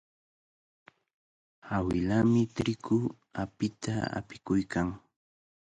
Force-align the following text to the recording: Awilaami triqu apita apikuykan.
Awilaami 1.75 2.41
triqu 2.55 2.97
apita 3.41 3.93
apikuykan. 4.17 4.87